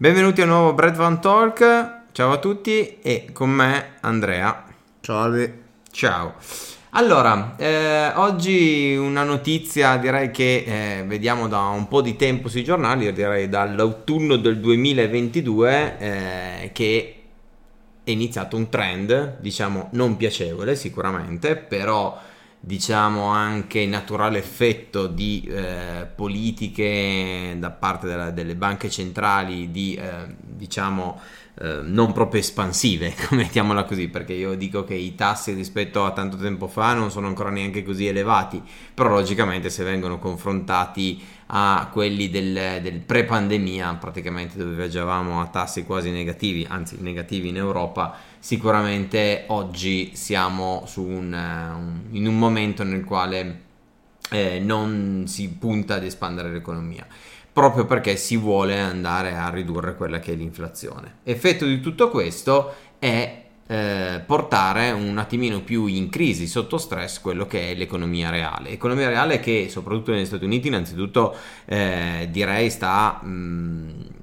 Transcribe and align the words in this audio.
Benvenuti 0.00 0.40
a 0.40 0.44
un 0.44 0.50
nuovo 0.50 0.72
Brad 0.72 0.96
Van 0.96 1.20
Talk. 1.20 2.04
Ciao 2.12 2.32
a 2.32 2.38
tutti 2.38 3.00
e 3.02 3.28
con 3.34 3.50
me 3.50 3.96
Andrea. 4.00 4.64
Salve. 4.98 5.58
Ciao. 5.90 6.36
Allora, 6.92 7.54
eh, 7.58 8.10
oggi 8.14 8.96
una 8.96 9.24
notizia 9.24 9.98
direi 9.98 10.30
che 10.30 10.64
eh, 11.00 11.04
vediamo 11.04 11.48
da 11.48 11.66
un 11.66 11.86
po' 11.86 12.00
di 12.00 12.16
tempo 12.16 12.48
sui 12.48 12.64
giornali, 12.64 13.12
direi 13.12 13.50
dall'autunno 13.50 14.36
del 14.36 14.58
2022, 14.58 15.98
eh, 15.98 16.70
che 16.72 17.14
è 18.02 18.10
iniziato 18.10 18.56
un 18.56 18.70
trend, 18.70 19.36
diciamo 19.38 19.90
non 19.92 20.16
piacevole 20.16 20.76
sicuramente, 20.76 21.56
però 21.56 22.18
diciamo 22.62 23.24
anche 23.24 23.86
naturale 23.86 24.38
effetto 24.38 25.06
di 25.06 25.48
eh, 25.50 26.06
politiche 26.14 27.56
da 27.58 27.70
parte 27.70 28.06
della, 28.06 28.30
delle 28.30 28.54
banche 28.54 28.90
centrali 28.90 29.70
di 29.70 29.94
eh, 29.94 30.34
diciamo 30.38 31.18
eh, 31.62 31.82
non 31.82 32.12
proprio 32.12 32.40
espansive, 32.40 33.14
mettiamola 33.32 33.84
così, 33.84 34.08
perché 34.08 34.32
io 34.32 34.54
dico 34.54 34.82
che 34.82 34.94
i 34.94 35.14
tassi 35.14 35.52
rispetto 35.52 36.06
a 36.06 36.12
tanto 36.12 36.38
tempo 36.38 36.68
fa 36.68 36.94
non 36.94 37.10
sono 37.10 37.26
ancora 37.26 37.50
neanche 37.50 37.82
così 37.82 38.06
elevati, 38.06 38.62
però 38.94 39.10
logicamente 39.10 39.68
se 39.68 39.84
vengono 39.84 40.18
confrontati 40.18 41.22
a 41.48 41.90
quelli 41.92 42.30
del, 42.30 42.80
del 42.80 43.00
pre-pandemia, 43.00 43.92
praticamente 43.96 44.56
dove 44.56 44.74
viaggiavamo 44.74 45.42
a 45.42 45.48
tassi 45.48 45.84
quasi 45.84 46.10
negativi, 46.10 46.66
anzi 46.66 46.96
negativi 47.00 47.48
in 47.48 47.58
Europa, 47.58 48.16
sicuramente 48.38 49.44
oggi 49.48 50.12
siamo 50.14 50.88
un, 50.96 51.04
un, 51.04 52.00
in 52.12 52.26
un 52.26 52.38
momento 52.38 52.84
nel 52.84 53.04
quale 53.04 53.60
eh, 54.30 54.60
non 54.60 55.24
si 55.26 55.50
punta 55.50 55.96
ad 55.96 56.04
espandere 56.04 56.50
l'economia 56.50 57.06
proprio 57.52 57.84
perché 57.84 58.16
si 58.16 58.36
vuole 58.36 58.78
andare 58.78 59.34
a 59.34 59.50
ridurre 59.50 59.96
quella 59.96 60.18
che 60.18 60.32
è 60.32 60.36
l'inflazione. 60.36 61.18
Effetto 61.24 61.64
di 61.64 61.80
tutto 61.80 62.10
questo 62.10 62.74
è 62.98 63.44
eh, 63.66 64.22
portare 64.26 64.90
un 64.90 65.16
attimino 65.18 65.60
più 65.60 65.86
in 65.86 66.10
crisi, 66.10 66.46
sotto 66.46 66.76
stress, 66.76 67.20
quello 67.20 67.46
che 67.46 67.70
è 67.70 67.74
l'economia 67.74 68.30
reale. 68.30 68.70
Economia 68.70 69.08
reale 69.08 69.38
che 69.40 69.68
soprattutto 69.68 70.10
negli 70.10 70.26
Stati 70.26 70.44
Uniti 70.44 70.68
innanzitutto 70.68 71.34
eh, 71.66 72.28
direi 72.30 72.70
sta... 72.70 73.20
Mh, 73.22 74.18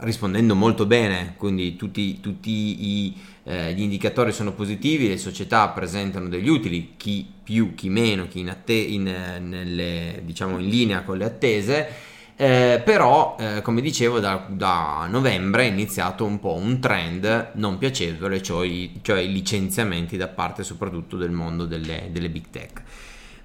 rispondendo 0.00 0.54
molto 0.54 0.86
bene, 0.86 1.34
quindi 1.36 1.76
tutti, 1.76 2.20
tutti 2.20 2.50
i, 2.50 3.16
eh, 3.44 3.72
gli 3.72 3.82
indicatori 3.82 4.32
sono 4.32 4.52
positivi, 4.52 5.08
le 5.08 5.16
società 5.16 5.68
presentano 5.68 6.28
degli 6.28 6.48
utili, 6.48 6.94
chi 6.96 7.26
più, 7.42 7.74
chi 7.74 7.88
meno, 7.88 8.28
chi 8.28 8.40
in, 8.40 8.50
atte- 8.50 8.72
in, 8.72 9.02
nelle, 9.02 10.22
diciamo 10.24 10.58
in 10.58 10.68
linea 10.68 11.02
con 11.02 11.18
le 11.18 11.24
attese. 11.24 11.88
Eh, 12.36 12.80
però, 12.84 13.36
eh, 13.40 13.62
come 13.62 13.80
dicevo, 13.80 14.20
da, 14.20 14.46
da, 14.48 15.08
novembre 15.10 15.64
è 15.64 15.70
iniziato 15.70 16.24
un 16.24 16.38
po' 16.38 16.54
un 16.54 16.78
trend 16.78 17.50
non 17.54 17.78
piacevole, 17.78 18.40
cioè, 18.40 18.68
cioè 19.02 19.18
i 19.18 19.32
licenziamenti 19.32 20.16
da 20.16 20.28
parte 20.28 20.62
soprattutto 20.62 21.16
del 21.16 21.32
mondo 21.32 21.64
delle, 21.64 22.10
delle 22.12 22.30
big 22.30 22.44
tech 22.50 22.82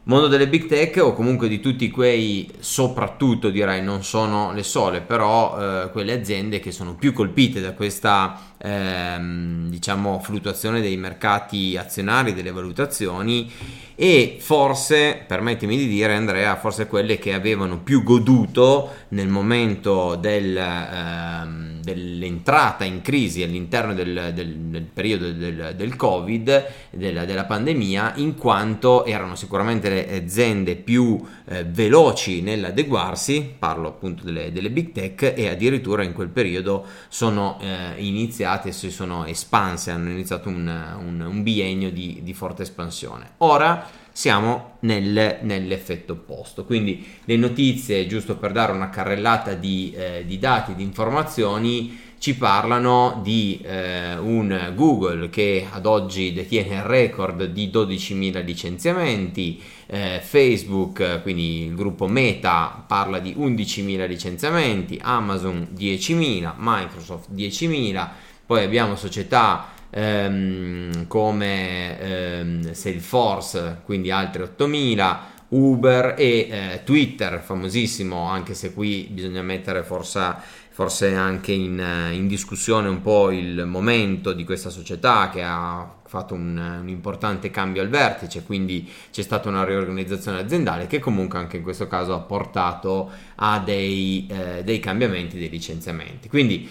mondo 0.03 0.27
delle 0.27 0.47
big 0.47 0.67
tech 0.67 0.97
o 1.01 1.13
comunque 1.13 1.47
di 1.47 1.59
tutti 1.59 1.89
quei, 1.89 2.51
soprattutto 2.59 3.49
direi, 3.49 3.81
non 3.81 4.03
sono 4.03 4.51
le 4.51 4.63
sole, 4.63 5.01
però 5.01 5.57
eh, 5.83 5.91
quelle 5.91 6.13
aziende 6.13 6.59
che 6.59 6.71
sono 6.71 6.95
più 6.95 7.13
colpite 7.13 7.61
da 7.61 7.73
questa 7.73 8.53
ehm, 8.57 9.69
diciamo 9.69 10.19
fluttuazione 10.19 10.81
dei 10.81 10.97
mercati 10.97 11.77
azionari, 11.77 12.33
delle 12.33 12.51
valutazioni 12.51 13.51
e 13.95 14.37
forse, 14.39 15.23
permettimi 15.25 15.77
di 15.77 15.87
dire 15.87 16.15
Andrea, 16.15 16.55
forse 16.57 16.87
quelle 16.87 17.17
che 17.17 17.33
avevano 17.33 17.79
più 17.79 18.03
goduto 18.03 18.91
nel 19.09 19.27
momento 19.27 20.15
del, 20.15 20.57
ehm, 20.57 21.72
dell'entrata 21.83 22.85
in 22.85 23.01
crisi 23.01 23.43
all'interno 23.43 23.93
del, 23.93 24.31
del, 24.33 24.55
del 24.55 24.83
periodo 24.83 25.31
del, 25.31 25.73
del 25.75 25.95
Covid, 25.95 26.65
della, 26.91 27.25
della, 27.25 27.43
pandemia, 27.43 28.13
in 28.15 28.35
quanto 28.35 29.03
erano 29.03 29.35
sicuramente 29.35 29.89
le 29.89 30.15
aziende 30.15 30.75
più 30.75 31.21
eh, 31.45 31.65
veloci 31.65 32.41
nell'adeguarsi, 32.41 33.55
parlo 33.59 33.89
appunto 33.89 34.23
delle, 34.23 34.51
delle, 34.51 34.69
big 34.69 34.93
tech, 34.93 35.33
e 35.35 35.49
addirittura 35.49 36.03
in 36.03 36.13
quel 36.13 36.29
periodo 36.29 36.85
sono 37.09 37.59
eh, 37.59 38.01
iniziate, 38.01 38.71
si 38.71 38.89
sono 38.89 39.25
espanse, 39.25 39.91
hanno 39.91 40.09
iniziato 40.09 40.47
un, 40.47 40.95
un, 40.99 41.19
un 41.19 41.43
biennio 41.43 41.91
di, 41.91 42.21
di 42.23 42.33
forte 42.33 42.61
espansione. 42.63 43.31
Ora 43.37 44.01
siamo 44.13 44.77
nel, 44.81 45.39
nell'effetto 45.41 46.13
opposto. 46.13 46.63
Quindi 46.63 47.05
le 47.25 47.35
notizie, 47.35 48.07
giusto 48.07 48.37
per 48.37 48.53
dare 48.53 48.71
una 48.71 48.89
carrellata 48.89 49.53
di, 49.55 49.91
eh, 49.95 50.23
di 50.25 50.39
dati, 50.39 50.75
di 50.75 50.83
informazioni, 50.83 51.99
ci 52.23 52.37
parlano 52.37 53.19
di 53.21 53.59
eh, 53.61 54.15
un 54.15 54.71
Google 54.75 55.29
che 55.29 55.67
ad 55.69 55.85
oggi 55.85 56.31
detiene 56.31 56.75
il 56.75 56.83
record 56.83 57.43
di 57.47 57.67
12.000 57.67 58.45
licenziamenti, 58.45 59.61
eh, 59.87 60.21
Facebook, 60.23 61.21
quindi 61.21 61.65
il 61.65 61.75
gruppo 61.75 62.07
Meta, 62.07 62.81
parla 62.87 63.19
di 63.19 63.35
11.000 63.37 64.07
licenziamenti, 64.07 64.97
Amazon 65.03 65.67
10.000, 65.75 66.53
Microsoft 66.55 67.29
10.000, 67.33 68.07
poi 68.45 68.63
abbiamo 68.63 68.95
società 68.95 69.72
ehm, 69.93 71.07
come 71.07 71.99
ehm, 71.99 72.73
Salesforce, 72.73 73.81
quindi 73.85 74.09
altre 74.09 74.43
8000, 74.43 75.31
Uber 75.49 76.15
e 76.17 76.47
eh, 76.49 76.81
Twitter, 76.83 77.39
famosissimo, 77.39 78.27
anche 78.27 78.55
se 78.55 78.73
qui 78.73 79.07
bisogna 79.11 79.43
mettere 79.43 79.83
forse, 79.83 80.35
forse 80.69 81.13
anche 81.13 81.51
in, 81.51 82.09
in, 82.11 82.27
discussione 82.27 82.87
un 82.89 83.01
po' 83.01 83.29
il 83.29 83.63
momento 83.67 84.33
di 84.33 84.43
questa 84.45 84.71
società 84.71 85.29
che 85.29 85.43
ha 85.43 85.87
fatto 86.07 86.33
un, 86.33 86.79
un, 86.81 86.89
importante 86.89 87.51
cambio 87.51 87.83
al 87.83 87.89
vertice, 87.89 88.43
quindi 88.43 88.89
c'è 89.11 89.21
stata 89.21 89.47
una 89.47 89.63
riorganizzazione 89.63 90.39
aziendale 90.39 90.87
che 90.87 90.97
comunque 90.97 91.37
anche 91.37 91.57
in 91.57 91.63
questo 91.63 91.87
caso 91.87 92.15
ha 92.15 92.19
portato 92.19 93.11
a 93.35 93.59
dei, 93.59 94.27
eh, 94.31 94.63
dei 94.63 94.79
cambiamenti, 94.79 95.37
dei 95.37 95.49
licenziamenti. 95.49 96.29
Quindi 96.29 96.67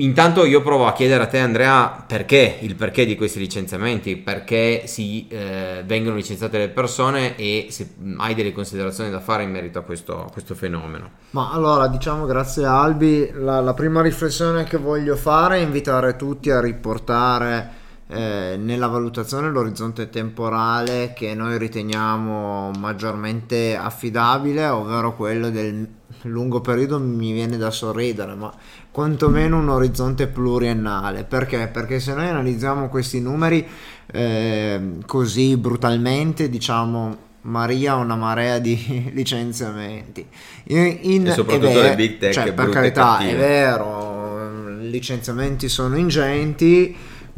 Intanto 0.00 0.46
io 0.46 0.62
provo 0.62 0.86
a 0.86 0.92
chiedere 0.94 1.22
a 1.22 1.26
te 1.26 1.38
Andrea 1.38 2.04
perché, 2.06 2.58
il 2.62 2.74
perché 2.74 3.04
di 3.04 3.16
questi 3.16 3.38
licenziamenti, 3.38 4.16
perché 4.16 4.86
si 4.86 5.26
eh, 5.28 5.82
vengono 5.84 6.16
licenziate 6.16 6.56
le 6.56 6.68
persone 6.70 7.36
e 7.36 7.66
se 7.68 7.94
hai 8.16 8.34
delle 8.34 8.52
considerazioni 8.52 9.10
da 9.10 9.20
fare 9.20 9.42
in 9.42 9.50
merito 9.50 9.78
a 9.78 9.82
questo, 9.82 10.24
a 10.24 10.30
questo 10.30 10.54
fenomeno. 10.54 11.10
Ma 11.30 11.50
allora 11.52 11.86
diciamo 11.86 12.24
grazie 12.24 12.64
Albi, 12.64 13.30
la, 13.34 13.60
la, 13.60 13.74
prima 13.74 14.00
riflessione 14.00 14.64
che 14.64 14.78
voglio 14.78 15.16
fare 15.16 15.58
è 15.58 15.60
invitare 15.60 16.16
tutti 16.16 16.50
a 16.50 16.60
riportare 16.60 17.79
eh, 18.10 18.56
nella 18.58 18.88
valutazione 18.88 19.50
l'orizzonte 19.50 20.10
temporale 20.10 21.12
che 21.14 21.34
noi 21.34 21.58
riteniamo 21.58 22.72
maggiormente 22.78 23.76
affidabile, 23.76 24.66
ovvero 24.66 25.14
quello 25.14 25.48
del 25.48 25.88
lungo 26.22 26.60
periodo 26.60 26.98
mi 26.98 27.32
viene 27.32 27.56
da 27.56 27.70
sorridere, 27.70 28.34
ma 28.34 28.52
quantomeno 28.90 29.58
un 29.58 29.68
orizzonte 29.68 30.26
pluriennale. 30.26 31.22
Perché? 31.22 31.68
Perché 31.68 32.00
se 32.00 32.12
noi 32.14 32.26
analizziamo 32.26 32.88
questi 32.88 33.20
numeri 33.20 33.64
eh, 34.06 34.98
così 35.06 35.56
brutalmente, 35.56 36.48
diciamo 36.48 37.28
Maria 37.42 37.94
una 37.94 38.16
marea 38.16 38.58
di 38.58 39.10
licenziamenti. 39.14 40.26
In, 40.64 40.98
in, 41.02 41.26
e 41.28 41.32
soprattutto 41.32 41.80
le 41.80 41.94
big 41.94 42.18
tech. 42.18 42.32
Cioè, 42.32 42.52
per 42.52 42.68
carità, 42.70 43.18
è 43.18 43.36
vero, 43.36 44.78
licenziamenti 44.80 45.68
sono 45.68 45.96
ingenti, 45.96 46.94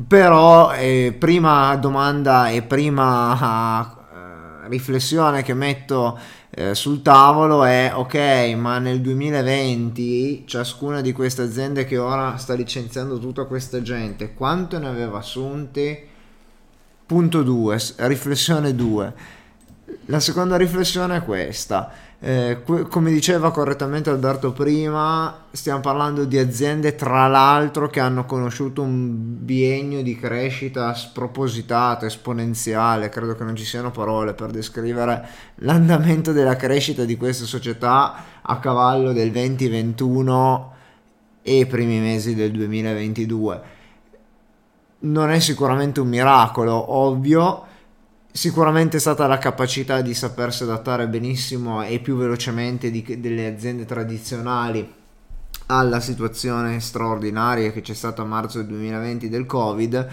però 0.06 0.72
eh, 0.72 1.14
prima 1.18 1.76
domanda 1.76 2.48
e 2.48 2.62
prima 2.62 3.80
uh, 3.80 4.68
riflessione 4.68 5.42
che 5.42 5.54
metto 5.54 6.18
eh, 6.54 6.74
sul 6.74 7.00
tavolo 7.00 7.64
è 7.64 7.92
ok, 7.94 8.54
ma 8.56 8.78
nel 8.78 9.00
2020 9.00 10.44
ciascuna 10.46 11.00
di 11.00 11.12
queste 11.12 11.43
aziende 11.43 11.87
che 11.87 11.96
ora 11.96 12.37
sta 12.37 12.54
licenziando 12.54 13.19
tutta 13.19 13.44
questa 13.44 13.81
gente, 13.81 14.34
quanto 14.34 14.78
ne 14.78 14.88
aveva 14.88 15.19
assunte? 15.19 16.08
Punto 17.06 17.43
2, 17.43 17.78
riflessione 17.96 18.75
2. 18.75 19.14
La 20.06 20.20
seconda 20.20 20.56
riflessione 20.56 21.16
è 21.16 21.24
questa 21.24 21.92
eh, 22.24 22.62
come 22.88 23.10
diceva 23.10 23.50
correttamente 23.50 24.08
Alberto 24.08 24.52
prima, 24.52 25.46
stiamo 25.50 25.80
parlando 25.80 26.24
di 26.24 26.38
aziende 26.38 26.94
tra 26.94 27.26
l'altro 27.26 27.88
che 27.88 27.98
hanno 27.98 28.26
conosciuto 28.26 28.80
un 28.80 29.44
biennio 29.44 30.04
di 30.04 30.14
crescita 30.14 30.94
spropositata, 30.94 32.06
esponenziale, 32.06 33.08
credo 33.08 33.34
che 33.34 33.42
non 33.42 33.56
ci 33.56 33.64
siano 33.64 33.90
parole 33.90 34.34
per 34.34 34.50
descrivere 34.52 35.26
l'andamento 35.56 36.30
della 36.30 36.54
crescita 36.54 37.04
di 37.04 37.16
queste 37.16 37.44
società 37.44 38.14
a 38.40 38.58
cavallo 38.60 39.12
del 39.12 39.32
2021 39.32 40.72
e 41.42 41.58
i 41.58 41.66
primi 41.66 41.98
mesi 41.98 42.36
del 42.36 42.52
2022. 42.52 43.62
Non 45.00 45.30
è 45.32 45.40
sicuramente 45.40 45.98
un 45.98 46.06
miracolo, 46.06 46.94
ovvio, 46.94 47.66
Sicuramente 48.34 48.96
è 48.96 49.00
stata 49.00 49.26
la 49.26 49.37
capacità 49.37 50.00
di 50.00 50.14
sapersi 50.14 50.62
adattare 50.62 51.06
benissimo 51.06 51.82
e 51.82 51.99
più 51.99 52.17
velocemente 52.17 52.90
di, 52.90 53.20
delle 53.20 53.46
aziende 53.46 53.84
tradizionali 53.84 54.90
alla 55.67 56.00
situazione 56.00 56.81
straordinaria 56.81 57.70
che 57.73 57.82
c'è 57.82 57.93
stata 57.93 58.23
a 58.23 58.25
marzo 58.25 58.56
del 58.56 58.69
2020 58.69 59.29
del 59.29 59.44
Covid, 59.44 60.08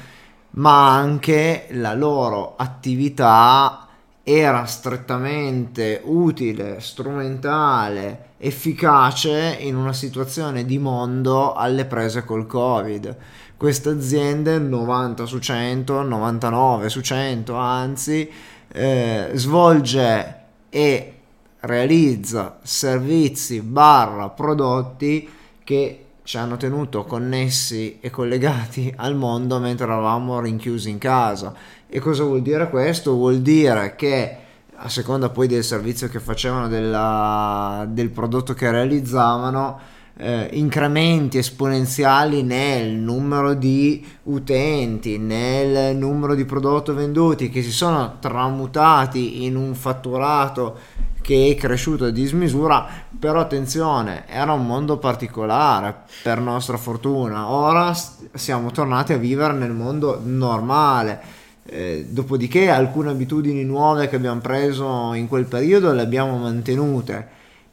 ma 0.51 0.93
anche 0.93 1.67
la 1.71 1.93
loro 1.93 2.57
attività 2.57 3.87
era 4.21 4.65
strettamente 4.65 6.01
utile, 6.03 6.81
strumentale, 6.81 8.31
efficace 8.37 9.57
in 9.61 9.77
una 9.77 9.93
situazione 9.93 10.65
di 10.65 10.77
mondo 10.77 11.53
alle 11.53 11.85
prese 11.85 12.25
col 12.25 12.45
Covid. 12.45 13.15
Queste 13.59 13.89
aziende 13.89 14.57
90 14.57 15.25
su 15.25 15.37
100, 15.37 16.03
99 16.03 16.87
su 16.87 17.01
100 17.01 17.55
anzi, 17.55 18.31
eh, 18.71 19.31
svolge 19.33 20.35
e 20.69 21.13
realizza 21.59 22.59
servizi 22.63 23.59
barra 23.59 24.29
prodotti 24.29 25.27
che 25.61 26.05
ci 26.23 26.37
hanno 26.37 26.55
tenuto 26.55 27.03
connessi 27.03 27.97
e 27.99 28.09
collegati 28.09 28.93
al 28.95 29.17
mondo 29.17 29.59
mentre 29.59 29.87
eravamo 29.87 30.39
rinchiusi 30.39 30.89
in 30.89 30.97
casa 30.97 31.53
e 31.89 31.99
cosa 31.99 32.23
vuol 32.23 32.41
dire 32.41 32.69
questo? 32.69 33.13
Vuol 33.13 33.41
dire 33.41 33.93
che 33.97 34.37
a 34.73 34.87
seconda 34.87 35.31
poi 35.31 35.47
del 35.47 35.65
servizio 35.65 36.07
che 36.07 36.21
facevano, 36.21 36.69
della, 36.69 37.85
del 37.89 38.09
prodotto 38.09 38.53
che 38.53 38.71
realizzavano, 38.71 39.97
eh, 40.21 40.49
incrementi 40.51 41.37
esponenziali 41.37 42.43
nel 42.43 42.91
numero 42.91 43.53
di 43.53 44.05
utenti, 44.23 45.17
nel 45.17 45.95
numero 45.95 46.35
di 46.35 46.43
prodotti 46.43 46.91
venduti 46.91 47.49
che 47.49 47.61
si 47.61 47.71
sono 47.71 48.17
tramutati 48.19 49.45
in 49.45 49.55
un 49.55 49.73
fatturato 49.75 50.77
che 51.21 51.51
è 51.51 51.55
cresciuto 51.55 52.05
a 52.05 52.09
dismisura, 52.09 52.85
però 53.17 53.39
attenzione, 53.39 54.27
era 54.27 54.51
un 54.51 54.65
mondo 54.65 54.97
particolare 54.97 55.95
per 56.21 56.39
nostra 56.41 56.75
fortuna. 56.75 57.49
Ora 57.49 57.93
siamo 58.33 58.71
tornati 58.71 59.13
a 59.13 59.17
vivere 59.17 59.53
nel 59.53 59.71
mondo 59.71 60.19
normale. 60.21 61.37
Eh, 61.71 62.07
dopodiché 62.09 62.69
alcune 62.69 63.11
abitudini 63.11 63.63
nuove 63.63 64.09
che 64.09 64.15
abbiamo 64.15 64.41
preso 64.41 65.13
in 65.13 65.27
quel 65.27 65.45
periodo 65.45 65.93
le 65.93 66.01
abbiamo 66.01 66.35
mantenute, 66.37 67.27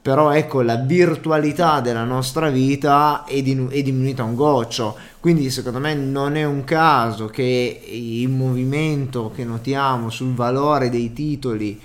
però 0.07 0.31
ecco 0.31 0.63
la 0.63 0.77
virtualità 0.77 1.81
della 1.81 2.05
nostra 2.05 2.49
vita 2.49 3.25
è, 3.25 3.43
dinu- 3.43 3.73
è 3.73 3.83
diminuita 3.83 4.23
un 4.23 4.37
goccio, 4.37 4.97
quindi 5.19 5.51
secondo 5.51 5.81
me 5.81 5.95
non 5.95 6.37
è 6.37 6.45
un 6.45 6.63
caso 6.63 7.27
che 7.27 7.81
il 7.91 8.29
movimento 8.29 9.33
che 9.35 9.45
notiamo 9.45 10.09
sul 10.09 10.33
valore 10.33 10.91
dei 10.91 11.13
titoli 11.13 11.81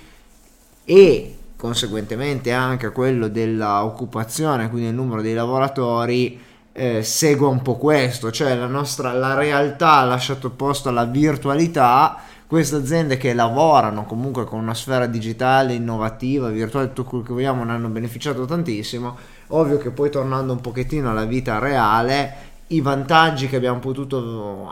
e 0.84 1.36
conseguentemente 1.56 2.52
anche 2.52 2.92
quello 2.92 3.26
dell'occupazione, 3.26 4.70
quindi 4.70 4.90
il 4.90 4.94
numero 4.94 5.20
dei 5.20 5.34
lavoratori, 5.34 6.38
eh, 6.70 7.02
segua 7.02 7.48
un 7.48 7.60
po' 7.60 7.76
questo, 7.76 8.30
cioè 8.30 8.54
la 8.54 8.66
nostra 8.66 9.12
la 9.14 9.34
realtà 9.34 9.94
ha 9.94 10.04
lasciato 10.04 10.50
posto 10.50 10.90
alla 10.90 11.06
virtualità. 11.06 12.18
Queste 12.52 12.76
aziende 12.76 13.16
che 13.16 13.32
lavorano 13.32 14.04
comunque 14.04 14.44
con 14.44 14.58
una 14.58 14.74
sfera 14.74 15.06
digitale 15.06 15.72
innovativa, 15.72 16.50
virtuale, 16.50 16.88
tutto 16.88 17.04
quello 17.04 17.24
che 17.24 17.32
vogliamo, 17.32 17.64
ne 17.64 17.72
hanno 17.72 17.88
beneficiato 17.88 18.44
tantissimo. 18.44 19.16
Ovvio 19.46 19.78
che 19.78 19.90
poi 19.90 20.10
tornando 20.10 20.52
un 20.52 20.60
pochettino 20.60 21.08
alla 21.08 21.24
vita 21.24 21.58
reale, 21.58 22.34
i 22.66 22.82
vantaggi 22.82 23.48
che 23.48 23.56
abbiamo 23.56 23.78
potuto 23.78 24.70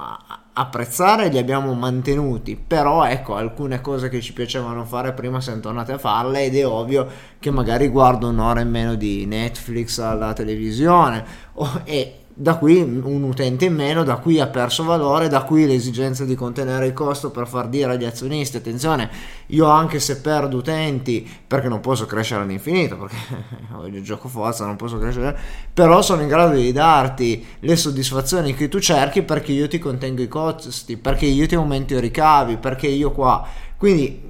apprezzare 0.53 1.29
li 1.29 1.39
abbiamo 1.39 1.73
mantenuti, 1.73 2.55
però 2.55 3.07
ecco 3.07 3.37
alcune 3.37 3.81
cose 3.81 4.11
che 4.11 4.21
ci 4.21 4.35
piacevano 4.35 4.85
fare 4.85 5.15
prima 5.15 5.41
siamo 5.41 5.61
tornati 5.61 5.93
a 5.93 5.99
farle 5.99 6.45
ed 6.45 6.57
è 6.57 6.67
ovvio 6.67 7.07
che 7.39 7.51
magari 7.51 7.89
guardo 7.89 8.29
un'ora 8.29 8.61
in 8.61 8.69
meno 8.69 8.95
di 8.95 9.25
Netflix 9.25 9.97
alla 10.01 10.35
televisione 10.35 11.25
oh, 11.55 11.81
e 11.85 12.25
da 12.41 12.57
qui 12.57 12.81
un 12.81 13.23
utente 13.23 13.67
in 13.67 13.75
meno, 13.75 14.03
da 14.03 14.17
qui 14.17 14.41
ha 14.41 14.47
perso 14.47 14.83
valore, 14.83 15.29
da 15.29 15.43
qui 15.43 15.67
l'esigenza 15.67 16.25
di 16.25 16.35
contenere 16.35 16.87
il 16.87 16.95
costo 16.95 17.31
per 17.31 17.47
far 17.47 17.69
dire 17.69 17.93
agli 17.93 18.07
azionisti, 18.07 18.57
attenzione, 18.57 19.11
io 19.49 19.67
anche 19.67 20.01
se 20.01 20.23
perdo 20.23 20.57
utenti, 20.57 21.29
perché 21.47 21.69
non 21.69 21.81
posso 21.81 22.07
crescere 22.07 22.41
all'infinito, 22.43 22.97
perché 22.97 23.17
voglio 23.77 24.01
gioco 24.01 24.29
forza, 24.29 24.65
non 24.65 24.77
posso 24.77 24.99
crescere, 24.99 25.39
però 25.75 26.01
sono 26.01 26.23
in 26.23 26.29
grado 26.29 26.55
di 26.55 26.73
darti 26.73 27.45
le 27.59 27.77
soddisfazioni 27.77 28.55
che 28.55 28.69
tu 28.69 28.79
cerchi 28.79 29.21
perché 29.21 29.53
io 29.53 29.69
ti 29.69 29.79
contengo 29.79 30.23
i 30.23 30.29
costi, 30.29 30.97
perché 30.97 31.27
io 31.27 31.47
ti 31.47 31.57
aumento 31.57 31.93
i 31.93 32.01
ricavi, 32.01 32.57
perché 32.57 32.87
io 32.87 33.13
qua. 33.13 33.47
Quindi 33.77 34.29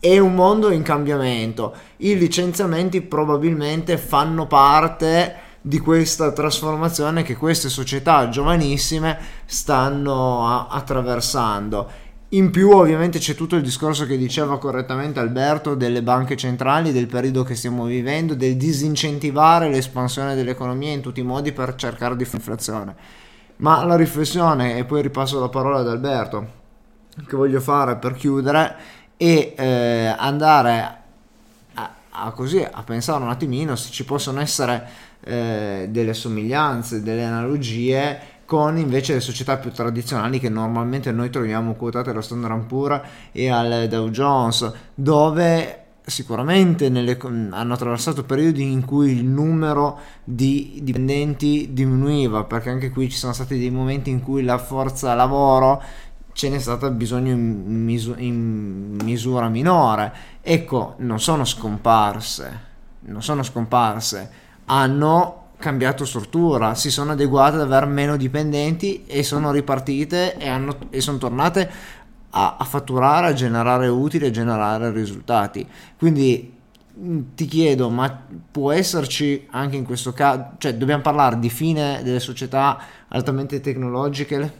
è 0.00 0.18
un 0.18 0.34
mondo 0.34 0.72
in 0.72 0.82
cambiamento. 0.82 1.72
I 1.98 2.18
licenziamenti 2.18 3.00
probabilmente 3.00 3.96
fanno 3.96 4.48
parte 4.48 5.42
di 5.66 5.78
questa 5.78 6.30
trasformazione 6.30 7.22
che 7.22 7.36
queste 7.36 7.70
società 7.70 8.28
giovanissime 8.28 9.16
stanno 9.46 10.46
a- 10.46 10.66
attraversando. 10.66 11.90
In 12.30 12.50
più 12.50 12.70
ovviamente 12.70 13.18
c'è 13.18 13.34
tutto 13.34 13.56
il 13.56 13.62
discorso 13.62 14.04
che 14.04 14.18
diceva 14.18 14.58
correttamente 14.58 15.20
Alberto 15.20 15.74
delle 15.74 16.02
banche 16.02 16.36
centrali, 16.36 16.92
del 16.92 17.06
periodo 17.06 17.44
che 17.44 17.54
stiamo 17.54 17.84
vivendo, 17.84 18.34
del 18.34 18.58
disincentivare 18.58 19.70
l'espansione 19.70 20.34
dell'economia 20.34 20.92
in 20.92 21.00
tutti 21.00 21.20
i 21.20 21.24
modi 21.24 21.52
per 21.52 21.74
cercare 21.76 22.14
di 22.14 22.26
fare 22.26 22.36
inflazione. 22.36 22.96
Ma 23.56 23.86
la 23.86 23.96
riflessione, 23.96 24.76
e 24.76 24.84
poi 24.84 25.00
ripasso 25.00 25.40
la 25.40 25.48
parola 25.48 25.78
ad 25.78 25.88
Alberto, 25.88 26.46
che 27.26 27.36
voglio 27.36 27.60
fare 27.60 27.96
per 27.96 28.12
chiudere, 28.12 28.76
è 29.16 29.54
eh, 29.56 30.14
andare 30.18 31.03
a, 32.16 32.30
così, 32.32 32.64
a 32.68 32.82
pensare 32.82 33.22
un 33.22 33.30
attimino 33.30 33.74
se 33.76 33.90
ci 33.90 34.04
possono 34.04 34.40
essere 34.40 34.88
eh, 35.20 35.88
delle 35.90 36.14
somiglianze, 36.14 37.02
delle 37.02 37.24
analogie 37.24 38.32
con 38.44 38.76
invece 38.76 39.14
le 39.14 39.20
società 39.20 39.56
più 39.56 39.72
tradizionali 39.72 40.38
che 40.38 40.48
normalmente 40.48 41.10
noi 41.12 41.30
troviamo 41.30 41.74
quotate 41.74 42.10
allo 42.10 42.20
Standard 42.20 42.66
Poor's 42.66 43.00
e 43.32 43.48
al 43.48 43.88
Dow 43.88 44.10
Jones, 44.10 44.70
dove 44.94 45.84
sicuramente 46.06 46.90
nelle, 46.90 47.16
hanno 47.22 47.72
attraversato 47.72 48.24
periodi 48.24 48.70
in 48.70 48.84
cui 48.84 49.12
il 49.12 49.24
numero 49.24 49.98
di 50.22 50.80
dipendenti 50.82 51.70
diminuiva, 51.72 52.44
perché 52.44 52.68
anche 52.68 52.90
qui 52.90 53.08
ci 53.08 53.16
sono 53.16 53.32
stati 53.32 53.58
dei 53.58 53.70
momenti 53.70 54.10
in 54.10 54.22
cui 54.22 54.42
la 54.42 54.58
forza 54.58 55.14
lavoro 55.14 55.82
ce 56.34 56.50
n'è 56.50 56.58
stato 56.58 56.90
bisogno 56.90 57.32
in, 57.32 57.84
misu- 57.84 58.18
in 58.18 58.98
misura 59.02 59.48
minore. 59.48 60.12
Ecco, 60.42 60.96
non 60.98 61.18
sono 61.18 61.46
scomparse, 61.46 62.60
non 63.00 63.22
sono 63.22 63.42
scomparse 63.42 64.42
hanno 64.66 65.42
cambiato 65.58 66.04
struttura, 66.04 66.74
si 66.74 66.90
sono 66.90 67.12
adeguate 67.12 67.56
ad 67.56 67.62
avere 67.62 67.86
meno 67.86 68.16
dipendenti 68.16 69.04
e 69.06 69.22
sono 69.22 69.50
ripartite 69.50 70.36
e, 70.36 70.48
hanno, 70.48 70.76
e 70.90 71.00
sono 71.00 71.18
tornate 71.18 71.70
a, 72.30 72.56
a, 72.58 72.64
fatturare, 72.64 73.28
a 73.28 73.32
generare 73.32 73.88
utili, 73.88 74.26
a 74.26 74.30
generare 74.30 74.90
risultati. 74.90 75.66
Quindi 75.96 76.52
ti 77.34 77.46
chiedo, 77.46 77.88
ma 77.90 78.24
può 78.50 78.70
esserci 78.72 79.46
anche 79.50 79.76
in 79.76 79.84
questo 79.84 80.12
caso, 80.12 80.50
cioè 80.58 80.74
dobbiamo 80.74 81.02
parlare 81.02 81.38
di 81.38 81.50
fine 81.50 82.02
delle 82.02 82.20
società 82.20 82.78
altamente 83.08 83.60
tecnologiche, 83.60 84.52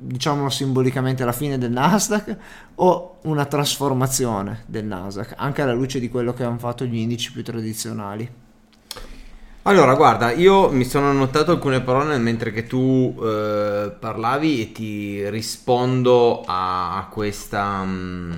diciamo 0.00 0.48
simbolicamente 0.48 1.24
la 1.24 1.32
fine 1.32 1.58
del 1.58 1.72
Nasdaq 1.72 2.36
o 2.76 3.16
una 3.22 3.44
trasformazione 3.46 4.62
del 4.66 4.84
Nasdaq, 4.84 5.34
anche 5.36 5.62
alla 5.62 5.72
luce 5.72 5.98
di 5.98 6.08
quello 6.08 6.32
che 6.32 6.44
hanno 6.44 6.58
fatto 6.58 6.84
gli 6.84 6.96
indici 6.96 7.32
più 7.32 7.42
tradizionali? 7.42 8.30
Allora, 9.62 9.94
guarda, 9.96 10.30
io 10.30 10.70
mi 10.70 10.84
sono 10.84 11.10
annotato 11.10 11.50
alcune 11.50 11.82
parole 11.82 12.16
mentre 12.16 12.52
che 12.52 12.66
tu 12.66 13.14
eh, 13.20 13.92
parlavi 13.98 14.62
e 14.62 14.72
ti 14.72 15.28
rispondo 15.28 16.42
a, 16.46 17.06
questa, 17.10 17.82
mm, 17.84 18.32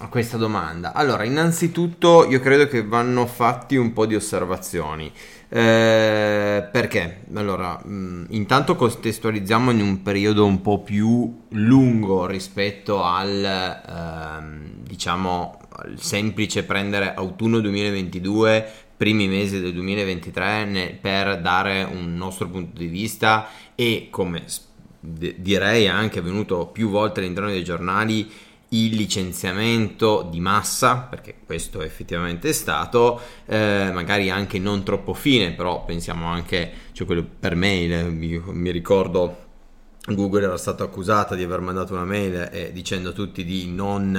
a 0.00 0.08
questa 0.08 0.36
domanda. 0.36 0.92
Allora, 0.92 1.24
innanzitutto 1.24 2.26
io 2.28 2.40
credo 2.40 2.66
che 2.66 2.84
vanno 2.84 3.26
fatti 3.26 3.76
un 3.76 3.94
po' 3.94 4.04
di 4.04 4.16
osservazioni. 4.16 5.10
Eh, 5.52 6.68
perché? 6.70 7.24
Allora, 7.34 7.80
mh, 7.84 7.92
mm, 7.92 8.24
intanto 8.30 8.76
contestualizziamo 8.76 9.72
in 9.72 9.80
un 9.80 10.00
periodo 10.02 10.46
un 10.46 10.60
po' 10.60 10.80
più 10.80 11.40
lungo 11.48 12.26
rispetto 12.26 13.02
al, 13.02 13.44
ehm, 13.44 14.70
diciamo, 14.86 15.58
al 15.70 15.98
semplice 15.98 16.62
prendere 16.62 17.14
autunno 17.14 17.58
2022 17.58 18.64
primi 18.96 19.26
mesi 19.26 19.60
del 19.60 19.72
2023 19.72 20.64
ne, 20.66 20.98
per 21.00 21.40
dare 21.40 21.82
un 21.82 22.14
nostro 22.14 22.48
punto 22.48 22.78
di 22.78 22.86
vista 22.86 23.48
e 23.74 24.08
come 24.10 24.44
direi 25.00 25.88
anche 25.88 26.18
avvenuto 26.18 26.66
più 26.66 26.90
volte 26.90 27.20
all'interno 27.20 27.48
dei 27.48 27.64
giornali 27.64 28.30
il 28.70 28.94
licenziamento 28.94 30.26
di 30.30 30.40
massa, 30.40 30.98
perché 30.98 31.36
questo 31.44 31.82
effettivamente 31.82 32.50
è 32.50 32.52
stato, 32.52 33.20
eh, 33.46 33.90
magari 33.92 34.30
anche 34.30 34.58
non 34.58 34.84
troppo 34.84 35.14
fine, 35.14 35.52
però 35.52 35.84
pensiamo 35.84 36.26
anche, 36.26 36.72
cioè 36.92 37.06
quello 37.06 37.26
per 37.38 37.54
mail, 37.56 38.12
mi, 38.12 38.40
mi 38.46 38.70
ricordo 38.70 39.48
Google 40.06 40.44
era 40.44 40.56
stata 40.56 40.84
accusata 40.84 41.34
di 41.34 41.42
aver 41.42 41.60
mandato 41.60 41.92
una 41.92 42.04
mail 42.04 42.48
eh, 42.50 42.72
dicendo 42.72 43.10
a 43.10 43.12
tutti 43.12 43.44
di 43.44 43.70
non 43.70 44.16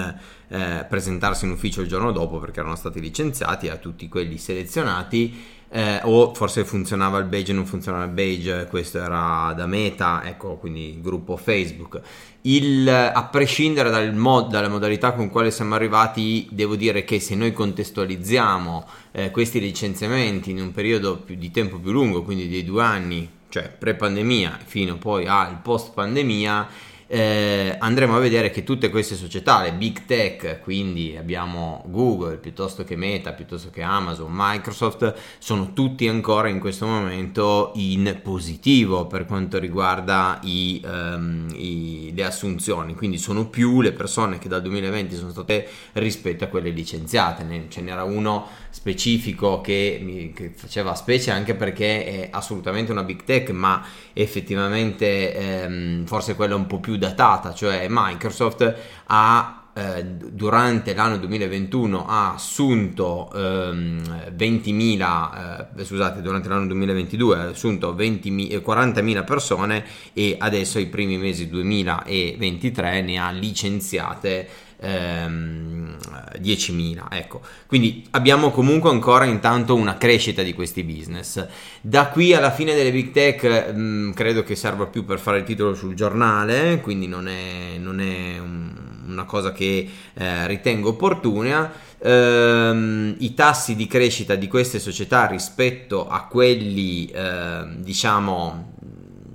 eh, 0.48 0.86
presentarsi 0.88 1.46
in 1.46 1.52
ufficio 1.52 1.82
il 1.82 1.88
giorno 1.88 2.12
dopo 2.12 2.40
perché 2.40 2.60
erano 2.60 2.76
stati 2.76 3.00
licenziati 3.00 3.68
a 3.68 3.78
tutti 3.78 4.08
quelli 4.08 4.38
selezionati 4.38 5.60
eh, 5.74 6.02
o 6.04 6.34
forse 6.34 6.66
funzionava 6.66 7.18
il 7.20 7.26
badge 7.26 7.52
e 7.52 7.56
non 7.56 7.66
funzionava 7.66 8.04
il 8.04 8.12
badge, 8.12 8.68
questo 8.70 8.98
era 8.98 9.54
da 9.56 9.66
Meta, 9.66 10.22
ecco, 10.26 10.58
quindi 10.58 11.00
gruppo 11.02 11.38
Facebook. 11.38 12.02
Il, 12.42 12.90
a 12.90 13.24
prescindere 13.26 13.90
dal 13.90 14.14
mod, 14.14 14.50
dalle 14.52 14.68
modalità 14.68 15.14
con 15.14 15.30
quale 15.30 15.50
siamo 15.50 15.76
arrivati, 15.76 16.48
devo 16.52 16.76
dire 16.76 17.06
che 17.06 17.22
se 17.22 17.36
noi 17.36 17.54
contestualizziamo 17.54 18.88
eh, 19.12 19.32
questi 19.32 19.62
licenziamenti 19.62 20.52
in 20.52 20.60
un 20.60 20.72
periodo 20.72 21.18
più, 21.18 21.36
di 21.36 21.52
tempo 21.52 21.78
più 21.78 21.92
lungo, 21.92 22.24
quindi 22.24 22.50
dei 22.50 22.66
due 22.66 22.84
anni, 22.84 23.30
cioè 23.48 23.70
pre-pandemia 23.70 24.60
fino 24.66 24.98
poi 24.98 25.26
al 25.26 25.60
post-pandemia, 25.62 26.68
eh, 27.14 27.76
andremo 27.78 28.16
a 28.16 28.20
vedere 28.20 28.52
che 28.52 28.64
tutte 28.64 28.90
queste 28.90 29.16
società, 29.16 29.62
le 29.62 29.74
big 29.74 30.06
tech, 30.06 30.62
quindi 30.62 31.18
abbiamo 31.18 31.84
Google 31.88 32.38
piuttosto 32.38 32.86
che 32.86 32.96
Meta, 32.96 33.34
piuttosto 33.34 33.70
che 33.70 33.82
Amazon, 33.82 34.30
Microsoft, 34.32 35.14
sono 35.38 35.74
tutti 35.74 36.08
ancora 36.08 36.48
in 36.48 36.62
questo 36.62 36.86
momento 36.86 37.74
in 37.76 38.22
positivo 38.24 39.08
per 39.08 39.26
quanto 39.26 39.60
riguarda 39.60 40.40
i, 40.44 40.82
um, 40.86 41.50
i, 41.54 42.14
le 42.16 42.24
assunzioni, 42.24 42.96
quindi 42.96 43.18
sono 43.18 43.50
più 43.50 43.82
le 43.82 43.92
persone 43.92 44.38
che 44.40 44.48
dal 44.48 44.62
2020 44.62 45.14
sono 45.14 45.32
state 45.32 45.68
rispetto 45.94 46.46
a 46.46 46.48
quelle 46.48 46.70
licenziate, 46.70 47.44
ne, 47.44 47.66
ce 47.68 47.82
n'era 47.82 48.06
uno 48.06 48.48
specifico 48.70 49.60
che, 49.60 50.00
mi, 50.02 50.32
che 50.32 50.54
faceva 50.56 50.96
specie 50.96 51.32
anche 51.32 51.56
perché 51.56 52.06
è 52.06 52.30
assolutamente 52.32 52.94
una 52.94 53.04
big 53.04 53.24
tech, 53.26 53.50
ma 53.50 53.86
effettivamente 54.14 55.36
ehm, 55.36 56.06
forse 56.06 56.36
quella 56.36 56.56
un 56.56 56.68
po' 56.68 56.80
più 56.80 57.00
datata, 57.02 57.52
cioè 57.56 57.88
Microsoft 57.90 58.76
ha 59.08 59.56
eh, 59.74 60.06
durante 60.06 60.94
l'anno 60.94 61.18
2021 61.18 62.06
ha 62.06 62.34
assunto 62.34 63.32
ehm, 63.34 64.02
20.000 64.38 65.70
eh, 65.78 65.86
scusate 65.86 66.22
durante 66.22 66.50
l'anno 66.50 66.68
2022 66.68 67.38
ha 67.38 67.48
assunto 67.48 67.96
20, 67.96 68.30
40.000 68.58 69.18
eh, 69.18 69.24
persone 69.24 69.86
e 70.14 70.36
adesso 70.38 70.78
ai 70.78 70.88
primi 70.88 71.18
mesi 71.18 71.48
2023 71.50 73.02
ne 73.02 73.18
ha 73.18 73.32
licenziate 73.32 74.48
ehm, 74.82 75.98
10.000 76.42 77.06
ecco. 77.10 77.42
Quindi 77.68 78.06
abbiamo 78.12 78.52
comunque 78.52 78.90
ancora 78.90 79.26
intanto 79.26 79.76
una 79.76 79.98
crescita 79.98 80.42
di 80.42 80.54
questi 80.54 80.84
business. 80.84 81.46
Da 81.82 82.08
qui 82.08 82.34
alla 82.34 82.52
fine 82.52 82.74
delle 82.74 82.92
big 82.92 83.12
tech 83.12 83.72
mh, 83.72 83.80
mm, 83.80 84.12
credo 84.12 84.44
che 84.44 84.56
serva 84.56 84.88
più 84.88 85.06
per 85.06 85.20
fare 85.20 85.40
il 85.40 85.44
titolo 85.44 85.76
sul 85.76 85.94
giornale 85.94 86.80
quindi 86.82 87.08
non 87.08 87.28
è, 87.28 87.78
non 87.78 88.00
è 88.00 88.40
un, 88.40 88.72
una 89.08 89.24
cosa 89.26 89.52
che 89.52 89.90
eh, 90.14 90.48
ritengo 90.48 90.90
opportuna 90.90 91.72
ehm, 92.00 93.16
i 93.20 93.34
tassi 93.34 93.76
di 93.76 93.88
crescita 93.88 94.36
di 94.36 94.48
queste 94.48 94.80
società 94.80 95.28
rispetto 95.28 96.08
a 96.08 96.26
quelli 96.26 97.06
eh, 97.08 97.64
diciamo 97.78 98.74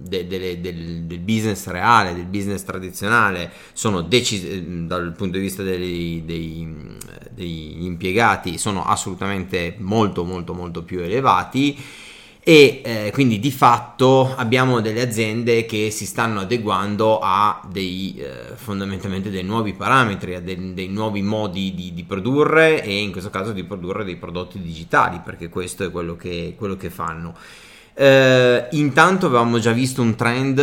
de, 0.06 0.26
de, 0.26 0.60
del, 0.60 1.02
del, 1.04 1.18
business 1.20 1.66
reale, 1.66 2.14
del 2.14 2.26
business 2.26 2.62
tradizionale, 2.64 3.50
sono 3.72 4.02
decisi 4.02 4.86
dal 4.86 5.12
punto 5.16 5.36
di 5.36 5.42
vista 5.42 5.62
dei, 5.62 6.22
dei, 6.25 6.96
degli 7.30 7.84
impiegati, 7.84 8.58
sono 8.58 8.84
assolutamente 8.84 9.76
molto 9.78 10.25
molto 10.25 10.54
molto 10.54 10.82
più 10.82 11.00
elevati 11.00 12.04
e 12.48 12.80
eh, 12.84 13.10
quindi 13.12 13.40
di 13.40 13.50
fatto 13.50 14.32
abbiamo 14.36 14.80
delle 14.80 15.02
aziende 15.02 15.66
che 15.66 15.90
si 15.90 16.06
stanno 16.06 16.38
adeguando 16.38 17.18
a 17.18 17.60
dei 17.68 18.14
eh, 18.18 18.54
fondamentalmente 18.54 19.30
dei 19.30 19.42
nuovi 19.42 19.72
parametri, 19.72 20.36
a 20.36 20.40
dei, 20.40 20.72
dei 20.72 20.86
nuovi 20.86 21.22
modi 21.22 21.75
di, 21.75 21.92
di, 21.92 22.04
produrre 22.04 22.84
e 22.84 23.02
in 23.02 23.10
questo 23.10 23.30
caso 23.30 23.50
di 23.50 23.64
produrre 23.64 24.04
dei 24.04 24.14
prodotti 24.14 24.60
digitali 24.60 25.20
perché 25.25 25.48
questo 25.48 25.82
è 25.82 25.90
quello 25.90 26.14
che, 26.14 26.54
quello 26.56 26.76
che 26.76 26.88
fanno. 26.88 27.34
Eh, 27.98 28.68
intanto 28.72 29.24
avevamo 29.24 29.58
già 29.58 29.72
visto 29.72 30.02
un 30.02 30.16
trend, 30.16 30.58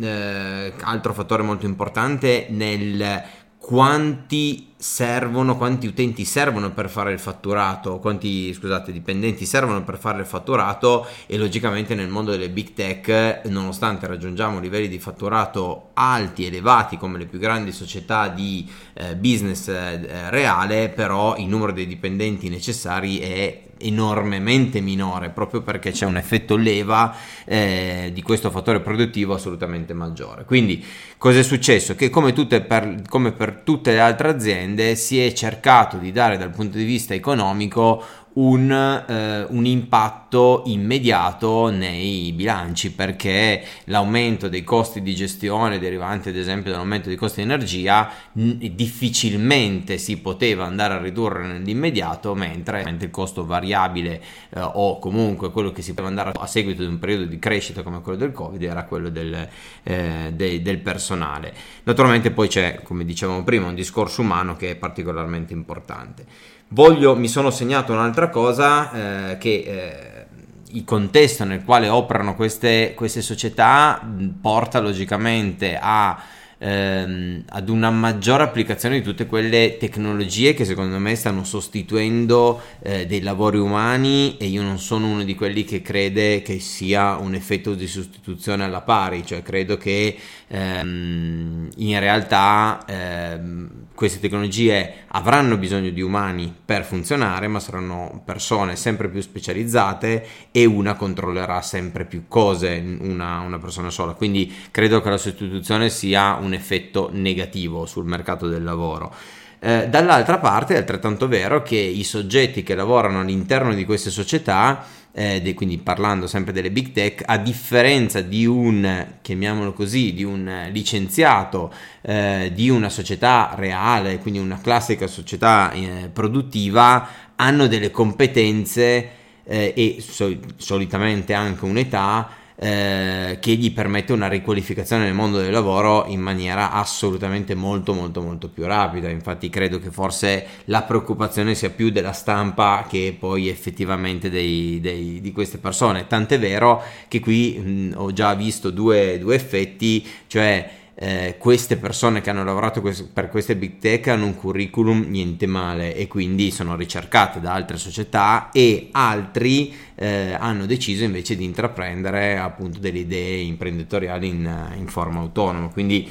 eh, 0.00 0.72
altro 0.82 1.12
fattore 1.12 1.42
molto 1.42 1.66
importante, 1.66 2.46
nel 2.50 3.24
quanti 3.58 4.74
servono, 4.76 5.56
quanti 5.56 5.88
utenti 5.88 6.24
servono 6.24 6.70
per 6.70 6.88
fare 6.88 7.12
il 7.12 7.18
fatturato, 7.18 7.98
quanti 7.98 8.54
scusate, 8.54 8.92
dipendenti 8.92 9.44
servono 9.44 9.82
per 9.82 9.98
fare 9.98 10.20
il 10.20 10.26
fatturato 10.26 11.04
e 11.26 11.36
logicamente 11.36 11.96
nel 11.96 12.06
mondo 12.06 12.30
delle 12.30 12.50
big 12.50 12.74
tech, 12.74 13.40
nonostante 13.48 14.06
raggiungiamo 14.06 14.60
livelli 14.60 14.86
di 14.86 15.00
fatturato 15.00 15.90
alti, 15.94 16.46
elevati 16.46 16.96
come 16.96 17.18
le 17.18 17.26
più 17.26 17.40
grandi 17.40 17.72
società 17.72 18.28
di 18.28 18.70
eh, 18.94 19.16
business 19.16 19.66
eh, 19.66 20.30
reale, 20.30 20.88
però 20.90 21.36
il 21.36 21.48
numero 21.48 21.72
dei 21.72 21.88
dipendenti 21.88 22.48
necessari 22.48 23.18
è 23.18 23.65
enormemente 23.78 24.80
minore 24.80 25.30
proprio 25.30 25.62
perché 25.62 25.90
c'è 25.90 26.06
un 26.06 26.16
effetto 26.16 26.56
leva 26.56 27.14
eh, 27.44 28.10
di 28.12 28.22
questo 28.22 28.50
fattore 28.50 28.80
produttivo 28.80 29.34
assolutamente 29.34 29.92
maggiore. 29.92 30.44
Quindi 30.44 30.84
cosa 31.18 31.38
è 31.38 31.42
successo? 31.42 31.94
Che 31.94 32.10
come, 32.10 32.32
per, 32.32 33.02
come 33.08 33.32
per 33.32 33.60
tutte 33.64 33.92
le 33.92 34.00
altre 34.00 34.28
aziende 34.28 34.96
si 34.96 35.20
è 35.20 35.32
cercato 35.32 35.96
di 35.96 36.12
dare 36.12 36.38
dal 36.38 36.50
punto 36.50 36.76
di 36.76 36.84
vista 36.84 37.14
economico 37.14 38.02
un, 38.36 38.70
eh, 38.70 39.46
un, 39.48 39.66
impatto 39.66 40.62
immediato 40.66 41.70
nei 41.70 42.32
bilanci 42.32 42.92
perché 42.92 43.64
l'aumento 43.84 44.48
dei 44.48 44.64
costi 44.64 45.00
di 45.00 45.14
gestione 45.14 45.78
derivante 45.78 46.30
ad 46.30 46.36
esempio 46.36 46.70
dall'aumento 46.70 47.08
dei 47.08 47.16
costi 47.16 47.42
di 47.42 47.50
energia 47.50 48.10
n- 48.32 48.58
difficilmente 48.74 49.96
si 49.98 50.18
poteva 50.18 50.64
andare 50.64 50.94
a 50.94 50.98
ridurre 50.98 51.46
nell'immediato 51.46 52.34
mentre 52.34 52.84
il 52.86 53.10
costo 53.10 53.46
variabile 53.46 54.22
eh, 54.50 54.60
o 54.60 54.98
comunque 54.98 55.50
quello 55.50 55.72
che 55.72 55.82
si 55.82 55.90
poteva 55.90 56.08
andare 56.08 56.30
a, 56.30 56.42
a 56.42 56.46
seguito 56.46 56.82
di 56.82 56.88
un 56.88 56.98
periodo 56.98 57.24
di 57.24 57.38
crescita 57.38 57.82
come 57.82 58.02
quello 58.02 58.18
del 58.18 58.32
covid 58.32 58.62
era 58.62 58.84
quello 58.84 59.08
del, 59.08 59.48
eh, 59.82 60.32
de- 60.34 60.60
del 60.60 60.78
personale. 60.78 61.54
Naturalmente 61.84 62.30
poi 62.30 62.48
c'è 62.48 62.80
come 62.82 63.04
dicevamo 63.04 63.44
prima 63.44 63.66
un 63.66 63.74
discorso 63.74 64.20
umano 64.20 64.56
che 64.56 64.72
è 64.72 64.76
particolarmente 64.76 65.54
importante 65.54 66.54
Voglio, 66.70 67.14
mi 67.14 67.28
sono 67.28 67.50
segnato 67.50 67.92
un'altra 67.92 68.28
cosa 68.28 69.30
eh, 69.30 69.38
che 69.38 69.64
eh, 69.64 70.26
il 70.70 70.82
contesto 70.84 71.44
nel 71.44 71.62
quale 71.62 71.88
operano 71.88 72.34
queste, 72.34 72.92
queste 72.96 73.22
società 73.22 74.04
porta 74.40 74.80
logicamente 74.80 75.78
a 75.80 76.20
ehm, 76.58 77.44
ad 77.48 77.68
una 77.68 77.90
maggiore 77.90 78.42
applicazione 78.42 78.96
di 78.96 79.02
tutte 79.02 79.26
quelle 79.26 79.76
tecnologie 79.78 80.54
che 80.54 80.64
secondo 80.64 80.98
me 80.98 81.14
stanno 81.14 81.44
sostituendo 81.44 82.60
eh, 82.82 83.06
dei 83.06 83.20
lavori 83.20 83.58
umani 83.58 84.36
e 84.38 84.46
io 84.46 84.62
non 84.62 84.78
sono 84.78 85.06
uno 85.08 85.24
di 85.24 85.34
quelli 85.34 85.64
che 85.64 85.82
crede 85.82 86.42
che 86.42 86.58
sia 86.58 87.16
un 87.16 87.34
effetto 87.34 87.74
di 87.74 87.86
sostituzione 87.86 88.64
alla 88.64 88.82
pari, 88.82 89.24
cioè 89.24 89.42
credo 89.42 89.76
che 89.76 90.16
ehm, 90.48 91.68
in 91.76 92.00
realtà 92.00 92.84
ehm, 92.86 93.68
queste 93.94 94.20
tecnologie 94.20 95.04
avranno 95.08 95.56
bisogno 95.56 95.90
di 95.90 96.00
umani 96.00 96.54
per 96.64 96.84
funzionare, 96.84 97.48
ma 97.48 97.60
saranno 97.60 98.22
persone 98.24 98.76
sempre 98.76 99.08
più 99.08 99.20
specializzate 99.20 100.26
e 100.50 100.64
una 100.64 100.94
controllerà 100.94 101.62
sempre 101.62 102.04
più 102.04 102.24
cose, 102.28 102.82
una, 103.00 103.40
una 103.40 103.58
persona 103.58 103.90
sola. 103.90 104.12
Quindi 104.12 104.54
credo 104.70 105.00
che 105.00 105.10
la 105.10 105.16
sostituzione 105.16 105.88
sia 105.88 106.34
un 106.34 106.52
effetto 106.52 107.08
negativo 107.12 107.86
sul 107.86 108.04
mercato 108.04 108.46
del 108.48 108.62
lavoro. 108.62 109.14
Eh, 109.58 109.88
dall'altra 109.88 110.38
parte 110.38 110.74
è 110.74 110.76
altrettanto 110.76 111.28
vero 111.28 111.62
che 111.62 111.76
i 111.76 112.04
soggetti 112.04 112.62
che 112.62 112.74
lavorano 112.74 113.20
all'interno 113.20 113.72
di 113.72 113.86
queste 113.86 114.10
società 114.10 114.84
eh, 115.18 115.54
quindi 115.54 115.78
parlando 115.78 116.26
sempre 116.26 116.52
delle 116.52 116.70
big 116.70 116.92
tech, 116.92 117.22
a 117.24 117.38
differenza 117.38 118.20
di 118.20 118.44
un, 118.44 119.06
chiamiamolo 119.22 119.72
così, 119.72 120.12
di 120.12 120.22
un 120.22 120.68
licenziato 120.70 121.72
eh, 122.02 122.52
di 122.54 122.68
una 122.68 122.90
società 122.90 123.54
reale, 123.56 124.18
quindi 124.18 124.40
una 124.40 124.60
classica 124.60 125.06
società 125.06 125.72
eh, 125.72 126.10
produttiva, 126.12 127.08
hanno 127.36 127.66
delle 127.66 127.90
competenze 127.90 129.08
eh, 129.44 129.72
e 129.74 130.04
so, 130.06 130.30
solitamente 130.56 131.32
anche 131.32 131.64
un'età 131.64 132.28
eh, 132.56 133.38
che 133.40 133.52
gli 133.52 133.72
permette 133.72 134.12
una 134.12 134.28
riqualificazione 134.28 135.04
nel 135.04 135.14
mondo 135.14 135.38
del 135.38 135.52
lavoro 135.52 136.06
in 136.06 136.20
maniera 136.20 136.72
assolutamente 136.72 137.54
molto 137.54 137.92
molto 137.92 138.22
molto 138.22 138.48
più 138.48 138.64
rapida. 138.64 139.08
Infatti 139.10 139.50
credo 139.50 139.78
che 139.78 139.90
forse 139.90 140.46
la 140.64 140.82
preoccupazione 140.82 141.54
sia 141.54 141.70
più 141.70 141.90
della 141.90 142.12
stampa 142.12 142.86
che 142.88 143.14
poi 143.18 143.48
effettivamente 143.48 144.30
dei, 144.30 144.80
dei, 144.80 145.20
di 145.20 145.32
queste 145.32 145.58
persone. 145.58 146.06
Tant'è 146.06 146.38
vero 146.38 146.82
che 147.08 147.20
qui 147.20 147.58
mh, 147.58 147.92
ho 147.96 148.12
già 148.12 148.34
visto 148.34 148.70
due, 148.70 149.18
due 149.18 149.34
effetti 149.34 150.06
cioè 150.26 150.84
eh, 150.98 151.36
queste 151.38 151.76
persone 151.76 152.22
che 152.22 152.30
hanno 152.30 152.42
lavorato 152.42 152.80
per 152.80 153.28
queste 153.28 153.54
big 153.54 153.78
tech 153.78 154.08
hanno 154.08 154.24
un 154.24 154.34
curriculum 154.34 155.04
niente 155.08 155.46
male 155.46 155.94
e 155.94 156.08
quindi 156.08 156.50
sono 156.50 156.74
ricercate 156.74 157.38
da 157.38 157.52
altre 157.52 157.76
società 157.76 158.48
e 158.50 158.88
altri 158.92 159.74
eh, 159.94 160.34
hanno 160.38 160.64
deciso 160.64 161.04
invece 161.04 161.36
di 161.36 161.44
intraprendere 161.44 162.38
appunto 162.38 162.78
delle 162.78 163.00
idee 163.00 163.40
imprenditoriali 163.40 164.28
in, 164.28 164.72
in 164.78 164.86
forma 164.86 165.20
autonoma. 165.20 165.68
Quindi 165.68 166.08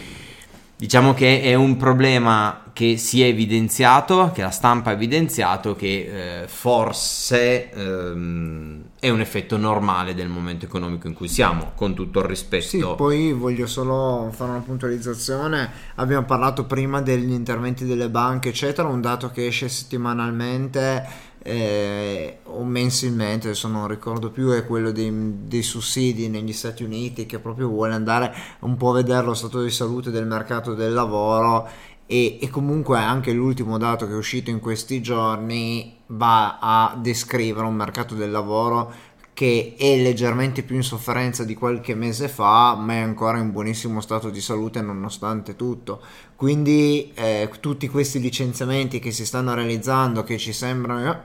Diciamo 0.78 1.14
che 1.14 1.42
è 1.42 1.54
un 1.54 1.78
problema 1.78 2.66
che 2.74 2.98
si 2.98 3.24
è 3.24 3.28
evidenziato, 3.28 4.32
che 4.34 4.42
la 4.42 4.50
stampa 4.50 4.90
ha 4.90 4.94
evidenzito, 4.94 5.74
che 5.74 6.42
eh, 6.42 6.48
forse 6.50 7.72
ehm, 7.72 8.84
è 9.00 9.10
un 9.10 9.22
effetto 9.22 9.56
normale 9.56 10.14
del 10.14 10.28
momento 10.28 10.66
economico 10.66 11.08
in 11.08 11.14
cui 11.14 11.30
siamo, 11.30 11.72
con 11.76 11.94
tutto 11.94 12.20
il 12.20 12.26
rispetto. 12.26 12.66
Sì, 12.66 12.86
poi 12.98 13.32
voglio 13.32 13.68
solo 13.68 14.30
fare 14.34 14.52
una 14.52 14.60
puntualizzazione. 14.60 15.72
Abbiamo 15.96 16.26
parlato 16.26 16.66
prima 16.66 17.02
degli 17.02 17.32
interventi 17.32 17.86
delle 17.86 18.10
banche, 18.10 18.50
eccetera. 18.50 18.90
Un 18.90 19.00
dato 19.00 19.32
che 19.32 19.48
esce 19.48 19.70
settimanalmente 19.70 21.08
eh, 21.48 22.40
o 22.46 22.64
mensilmente, 22.64 23.50
adesso 23.50 23.68
non 23.68 23.88
ricordo 23.88 24.32
più, 24.32 24.50
è 24.50 24.66
quello 24.66 24.92
dei, 24.92 25.12
dei, 25.46 25.62
sussidi 25.62 26.28
negli 26.28 26.54
Stati 26.54 26.84
Uniti 26.84 27.28
che 27.28 27.38
proprio 27.38 27.68
vuole 27.68 27.94
andare 27.94 28.34
un 28.62 28.76
po' 28.78 28.90
a 28.90 28.94
vedere 28.96 29.24
lo 29.24 29.36
stato 29.36 29.62
di 29.62 29.70
salute 29.70 30.10
del 30.10 30.26
mercato 30.26 30.74
del 30.74 30.92
lavoro 30.92 31.70
e, 32.08 32.40
e 32.42 32.50
comunque 32.50 32.98
anche 32.98 33.32
l'ultimo 33.32 33.78
dato 33.78 34.08
che 34.08 34.14
è 34.14 34.16
uscito 34.16 34.50
in 34.50 34.60
questi 34.60 35.04
giorni 35.04 35.96
va 36.08 36.58
a 36.60 36.98
descrivere 37.00 37.68
un 37.68 37.76
mercato 37.76 38.16
del 38.16 38.32
lavoro 38.32 38.92
che 39.36 39.76
è 39.78 40.02
leggermente 40.02 40.64
più 40.64 40.78
in 40.78 40.82
sofferenza 40.82 41.44
di 41.44 41.56
qualche 41.56 41.94
mese 41.94 42.30
fa, 42.30 42.74
ma 42.76 42.94
è 42.94 43.00
ancora 43.00 43.38
in 43.38 43.52
buonissimo 43.52 44.00
stato 44.00 44.30
di 44.30 44.40
salute 44.40 44.82
nonostante 44.82 45.58
tutto. 45.58 46.02
Quindi 46.36 47.12
eh, 47.14 47.50
tutti 47.60 47.88
questi 47.88 48.20
licenziamenti 48.20 49.00
che 49.00 49.12
si 49.12 49.26
stanno 49.26 49.54
realizzando, 49.54 50.24
che 50.24 50.38
ci 50.38 50.52
sembrano 50.52 51.12
eh, 51.12 51.18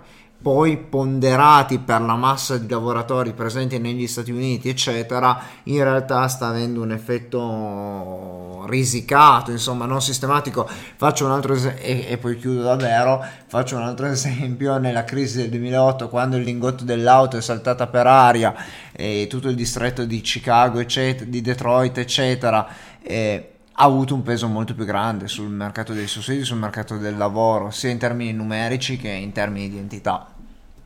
poi 0.43 0.79
ponderati 0.79 1.79
per 1.81 2.01
la 2.01 2.15
massa 2.15 2.57
di 2.57 2.67
lavoratori 2.69 3.35
presenti 3.35 3.79
negli 3.79 4.07
Stati 4.07 4.31
Uniti, 4.31 4.71
eccetera, 4.71 5.39
in 5.65 5.83
realtà 5.83 6.27
sta 6.29 6.47
avendo 6.47 6.81
un 6.81 6.93
effetto 6.93 8.65
risicato, 8.67 9.51
insomma, 9.51 9.85
non 9.85 10.01
sistematico. 10.01 10.67
Faccio 10.97 11.27
un 11.27 11.33
altro 11.33 11.53
esempio, 11.53 11.83
e, 11.83 12.07
e, 12.09 12.17
poi 12.17 12.39
chiudo 12.39 12.63
davvero, 12.63 13.23
faccio 13.49 13.77
un 13.77 13.83
altro 13.83 14.07
esempio, 14.09 14.79
nella 14.79 15.05
crisi 15.05 15.39
del 15.39 15.51
2008, 15.51 16.09
quando 16.09 16.37
il 16.37 16.45
lingotto 16.45 16.85
dell'auto 16.85 17.37
è 17.37 17.43
saltata 17.43 17.87
per 17.87 18.07
aria 18.07 18.55
e 18.93 19.27
tutto 19.29 19.49
il 19.49 19.55
distretto 19.55 20.05
di 20.05 20.21
Chicago, 20.23 20.79
eccetera, 20.79 21.29
di 21.29 21.43
Detroit, 21.43 21.99
eccetera, 21.99 22.67
eh, 23.03 23.51
ha 23.81 23.85
avuto 23.85 24.15
un 24.15 24.23
peso 24.23 24.47
molto 24.47 24.75
più 24.75 24.85
grande 24.85 25.27
sul 25.27 25.49
mercato 25.49 25.95
dei 25.95 26.07
sussidi, 26.07 26.45
sul 26.45 26.59
mercato 26.59 26.99
del 26.99 27.17
lavoro, 27.17 27.71
sia 27.71 27.89
in 27.89 27.97
termini 27.97 28.31
numerici 28.31 28.99
che 28.99 29.09
in 29.09 29.33
termini 29.33 29.71
di 29.71 29.79
entità. 29.79 30.35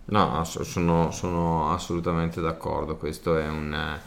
No, 0.07 0.45
sono, 0.45 1.11
sono 1.11 1.73
assolutamente 1.73 2.41
d'accordo. 2.41 2.97
Questo 2.97 3.37
è 3.37 3.49
un, 3.49 3.99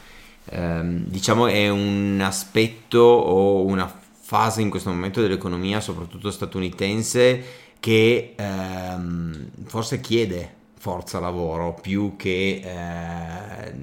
ehm, 0.45 1.03
diciamo, 1.03 1.47
è 1.47 1.67
un 1.67 2.21
aspetto 2.23 2.99
o 2.99 3.65
una 3.65 3.93
fase 4.21 4.61
in 4.61 4.69
questo 4.69 4.89
momento 4.89 5.19
dell'economia, 5.19 5.81
soprattutto 5.81 6.31
statunitense, 6.31 7.43
che 7.81 8.35
ehm, 8.37 9.49
forse 9.65 9.99
chiede 9.99 10.53
forza 10.77 11.19
lavoro 11.19 11.73
più 11.73 12.15
che 12.15 12.61
eh, 12.63 13.73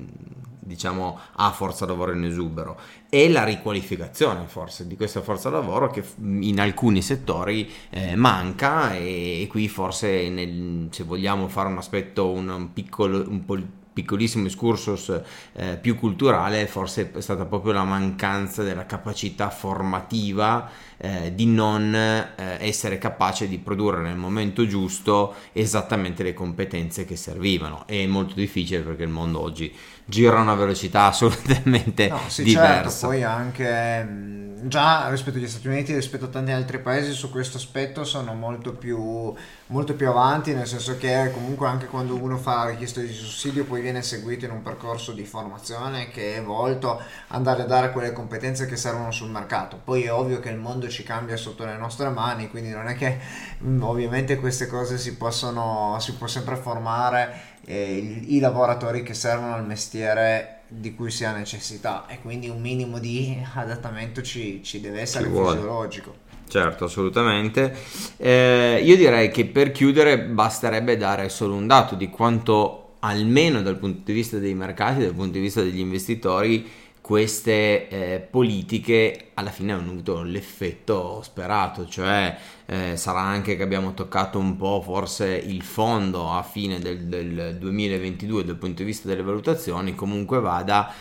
diciamo 0.64 1.18
ha 1.33 1.50
forza 1.52 1.87
lavoro 1.87 2.12
in 2.12 2.25
esubero. 2.25 2.78
E 3.09 3.28
la 3.30 3.44
riqualificazione 3.44 4.47
forse 4.47 4.87
di 4.87 4.97
questa 4.97 5.21
forza 5.21 5.50
lavoro 5.50 5.90
che 5.90 6.02
in 6.18 6.59
alcuni 6.59 7.02
settori 7.02 7.71
eh, 7.90 8.16
manca 8.16 8.94
e, 8.94 9.42
e, 9.42 9.47
qui 9.47 9.68
forse 9.68 10.28
nel, 10.28 10.88
se 10.90 11.04
vogliamo 11.04 11.49
fare 11.49 11.68
un 11.68 11.78
aspetto 11.78 12.30
un, 12.30 12.49
un 12.49 12.73
piccolo 12.73 13.25
un 13.28 13.44
po' 13.44 13.59
piccolissimo 13.95 14.47
excursus 14.47 15.21
eh, 15.55 15.79
più 15.81 15.97
culturale, 15.97 16.67
forse 16.67 17.13
è 17.13 17.21
stata 17.21 17.47
proprio 17.47 17.73
la 17.73 17.85
mancanza 17.85 18.63
della 18.63 18.85
capacità 18.85 19.49
formativa 19.49 20.69
eh, 20.97 21.33
di 21.35 21.47
non 21.47 21.95
eh, 21.95 22.33
essere 22.59 22.99
capace 22.99 23.49
di 23.49 23.59
produrre 23.59 24.03
nel 24.03 24.17
momento 24.17 24.67
giusto 24.67 25.35
esattamente 25.53 26.23
le 26.23 26.35
competenze 26.35 27.05
che 27.05 27.17
servivano. 27.17 27.87
È 27.87 28.05
molto 28.07 28.35
difficile 28.35 28.81
perché 28.81 29.05
il 29.05 29.11
mondo 29.11 29.41
oggi 29.41 29.73
gira 30.05 30.39
a 30.39 30.43
una 30.43 30.55
velocità 30.55 31.05
assolutamente 31.15 32.09
no, 32.09 32.21
sì, 32.27 32.45
certo, 32.45 32.49
diversa. 32.49 32.91
Certo, 32.91 33.07
poi 33.07 33.23
anche 33.23 34.53
già 34.66 35.09
rispetto 35.11 35.37
agli 35.37 35.49
Stati 35.49 35.68
Uniti, 35.68 35.95
rispetto 35.95 36.25
a 36.27 36.29
tanti 36.29 36.51
altri 36.51 36.79
paesi, 36.79 37.12
su 37.12 37.31
questo 37.31 37.57
aspetto 37.59 38.05
sono 38.05 38.35
molto 38.35 38.73
più, 38.73 39.33
molto 39.66 39.95
più 39.95 40.09
avanti, 40.09 40.55
nel 40.55 40.66
senso 40.66 40.97
che 40.97 41.31
comunque 41.33 41.66
anche 41.66 41.87
quando 41.87 42.16
uno 42.16 42.38
fa 42.38 42.68
richiesta 42.68 43.01
di 43.01 43.12
sussidio 43.12 43.64
poi 43.64 43.83
viene 43.85 44.03
seguito 44.03 44.47
in 44.47 44.51
un 44.51 44.62
percorso 44.62 45.12
di 45.12 45.25
formazione 45.25 46.09
che 46.09 46.37
è 46.37 46.42
volto 46.42 46.92
ad 46.92 47.05
andare 47.29 47.62
a 47.62 47.66
dare 47.66 47.92
quelle 47.92 48.12
competenze 48.12 48.64
che 48.64 48.77
servono 48.77 49.11
sul 49.11 49.29
mercato. 49.29 49.79
Poi 49.83 50.05
è 50.05 50.12
ovvio 50.12 50.40
che 50.40 50.49
il 50.49 50.57
mondo 50.57 50.88
ci 50.88 51.03
cambia 51.03 51.37
sotto 51.37 51.66
le 51.66 51.77
nostre 51.77 52.09
mani, 52.09 52.49
quindi 52.49 52.70
non 52.70 52.88
è 52.88 52.94
che 52.97 53.18
mm, 53.62 53.83
ovviamente 53.83 54.37
queste 54.38 54.66
cose 54.66 54.97
si 54.97 55.16
possono, 55.16 55.99
si 56.01 56.14
può 56.14 56.27
sempre 56.27 56.57
formare 56.57 57.59
eh, 57.66 57.97
i, 57.97 58.37
i 58.37 58.40
lavoratori 58.40 59.03
che 59.03 59.12
servono 59.12 59.55
al 59.55 59.66
mestiere 59.66 60.61
di 60.66 60.94
cui 60.94 61.11
si 61.11 61.27
ha 61.27 61.33
necessità 61.33 62.07
e 62.09 62.20
quindi 62.20 62.49
un 62.49 62.61
minimo 62.61 62.99
di 62.99 63.38
adattamento 63.55 64.23
ci, 64.23 64.62
ci 64.62 64.81
deve 64.81 65.03
essere 65.03 65.25
ci 65.25 65.31
fisiologico. 65.31 66.23
Certo, 66.49 66.85
assolutamente. 66.85 67.75
Eh, 68.16 68.81
io 68.83 68.97
direi 68.97 69.31
che 69.31 69.47
per 69.47 69.73
chiudere 69.73 70.20
basterebbe 70.20 70.97
dare 70.97 71.29
solo 71.29 71.55
un 71.55 71.66
dato 71.66 71.94
di 71.94 72.11
quanto, 72.11 72.84
almeno 73.05 73.61
dal 73.62 73.79
punto 73.79 74.01
di 74.05 74.12
vista 74.12 74.38
dei 74.38 74.55
mercati, 74.55 75.03
dal 75.03 75.14
punto 75.14 75.33
di 75.33 75.40
vista 75.40 75.62
degli 75.62 75.79
investitori, 75.79 76.67
queste 77.03 77.87
eh, 77.88 78.19
politiche 78.19 79.33
alla 79.35 79.51
fine 79.51 79.73
hanno 79.75 79.90
avuto 79.90 80.23
l'effetto 80.23 81.21
sperato, 81.23 81.87
cioè 81.87 82.35
eh, 82.64 82.97
sarà 82.97 83.21
anche 83.21 83.57
che 83.57 83.62
abbiamo 83.62 83.93
toccato 83.93 84.38
un 84.38 84.57
po' 84.57 84.81
forse 84.83 85.27
il 85.27 85.62
fondo 85.62 86.31
a 86.33 86.43
fine 86.43 86.79
del, 86.79 87.05
del 87.05 87.59
2022 87.59 88.45
dal 88.45 88.57
punto 88.57 88.77
di 88.77 88.85
vista 88.85 89.07
delle 89.07 89.23
valutazioni, 89.23 89.95
comunque 89.95 90.40
vada 90.40 90.95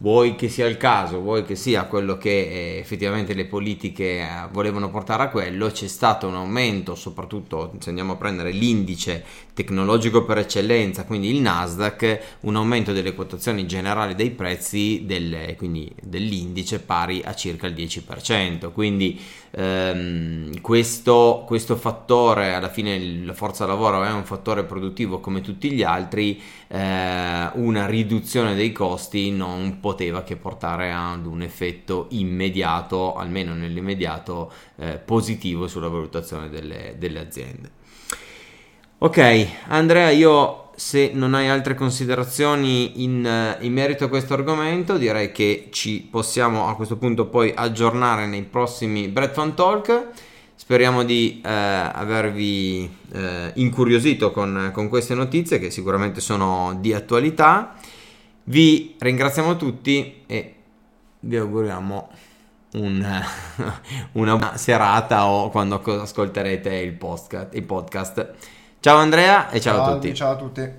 vuoi 0.00 0.34
che 0.34 0.48
sia 0.48 0.66
il 0.66 0.76
caso, 0.76 1.20
vuoi 1.20 1.44
che 1.44 1.54
sia 1.54 1.84
quello 1.84 2.16
che 2.16 2.30
eh, 2.30 2.78
effettivamente 2.78 3.34
le 3.34 3.46
politiche 3.46 4.20
eh, 4.20 4.28
volevano 4.50 4.90
portare 4.90 5.24
a 5.24 5.28
quello, 5.28 5.68
c'è 5.68 5.88
stato 5.88 6.26
un 6.26 6.34
aumento, 6.34 6.94
soprattutto 6.94 7.74
se 7.78 7.88
andiamo 7.88 8.12
a 8.12 8.16
prendere 8.16 8.50
l'indice 8.50 9.24
tecnologico 9.60 10.24
per 10.24 10.38
eccellenza, 10.38 11.04
quindi 11.04 11.28
il 11.28 11.42
Nasdaq, 11.42 12.38
un 12.40 12.56
aumento 12.56 12.92
delle 12.92 13.14
quotazioni 13.14 13.66
generali 13.66 14.14
dei 14.14 14.30
prezzi 14.30 15.02
del, 15.04 15.54
dell'indice 16.02 16.80
pari 16.80 17.20
a 17.22 17.34
circa 17.34 17.66
il 17.66 17.74
10%. 17.74 18.72
Quindi 18.72 19.20
ehm, 19.50 20.60
questo, 20.62 21.44
questo 21.46 21.76
fattore, 21.76 22.54
alla 22.54 22.70
fine 22.70 22.98
la 23.22 23.34
forza 23.34 23.66
lavoro 23.66 24.02
è 24.02 24.10
un 24.10 24.24
fattore 24.24 24.64
produttivo 24.64 25.20
come 25.20 25.42
tutti 25.42 25.70
gli 25.70 25.82
altri, 25.82 26.40
eh, 26.68 27.50
una 27.52 27.86
riduzione 27.86 28.54
dei 28.54 28.72
costi 28.72 29.30
non 29.30 29.78
poteva 29.80 30.22
che 30.22 30.36
portare 30.36 30.90
ad 30.90 31.26
un 31.26 31.42
effetto 31.42 32.06
immediato, 32.10 33.14
almeno 33.14 33.52
nell'immediato, 33.52 34.50
eh, 34.76 34.96
positivo 34.96 35.68
sulla 35.68 35.88
valutazione 35.88 36.48
delle, 36.48 36.94
delle 36.98 37.18
aziende. 37.18 37.78
Ok, 39.02 39.46
Andrea, 39.68 40.10
io 40.10 40.72
se 40.74 41.12
non 41.14 41.32
hai 41.32 41.48
altre 41.48 41.74
considerazioni 41.74 43.02
in, 43.02 43.24
eh, 43.24 43.56
in, 43.64 43.72
merito 43.72 44.04
a 44.04 44.08
questo 44.08 44.34
argomento, 44.34 44.98
direi 44.98 45.32
che 45.32 45.68
ci 45.70 46.06
possiamo 46.10 46.68
a 46.68 46.76
questo 46.76 46.98
punto 46.98 47.24
poi 47.24 47.50
aggiornare 47.56 48.26
nei 48.26 48.42
prossimi 48.42 49.08
Bread 49.08 49.32
Fan 49.32 49.54
Talk. 49.54 50.08
Speriamo 50.54 51.02
di 51.02 51.40
eh, 51.42 51.48
avervi 51.48 52.94
eh, 53.12 53.52
incuriosito 53.54 54.32
con, 54.32 54.68
con, 54.74 54.90
queste 54.90 55.14
notizie 55.14 55.58
che 55.58 55.70
sicuramente 55.70 56.20
sono 56.20 56.76
di 56.78 56.92
attualità. 56.92 57.76
Vi 58.44 58.96
ringraziamo 58.98 59.56
tutti 59.56 60.24
e 60.26 60.54
vi 61.20 61.36
auguriamo 61.38 62.08
un, 62.72 63.24
una 64.12 64.56
serata 64.58 65.26
o 65.26 65.48
quando 65.48 65.80
ascolterete 65.82 66.74
il 66.74 66.92
podcast. 66.92 67.54
Il 67.54 67.62
podcast. 67.62 68.58
Ciao 68.80 68.96
Andrea 68.96 69.50
e 69.50 69.60
ciao, 69.60 69.76
ciao 69.76 69.84
a 69.84 69.92
tutti. 69.92 70.14
Ciao 70.14 70.32
a 70.32 70.36
tutti. 70.36 70.72